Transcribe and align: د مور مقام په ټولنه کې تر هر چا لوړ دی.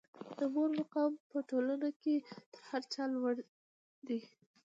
د 0.37 0.39
مور 0.53 0.69
مقام 0.79 1.11
په 1.29 1.37
ټولنه 1.49 1.89
کې 2.01 2.15
تر 2.51 2.61
هر 2.69 2.81
چا 2.93 3.03
لوړ 3.15 3.35
دی. 4.07 4.19